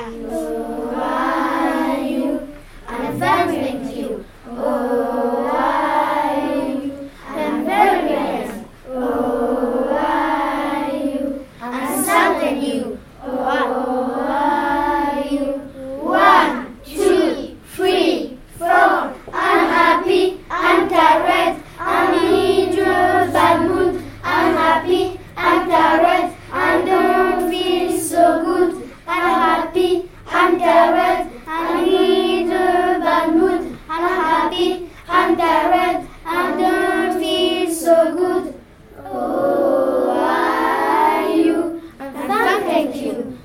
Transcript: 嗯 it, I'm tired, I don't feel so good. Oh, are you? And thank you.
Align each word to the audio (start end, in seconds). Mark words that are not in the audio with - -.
嗯 0.00 0.97
it, 34.58 34.90
I'm 35.08 35.36
tired, 35.36 36.06
I 36.24 36.56
don't 36.56 37.20
feel 37.20 37.70
so 37.72 38.14
good. 38.16 38.54
Oh, 39.04 40.10
are 40.10 41.30
you? 41.30 41.82
And 41.98 42.14
thank 42.16 42.96
you. 42.96 43.38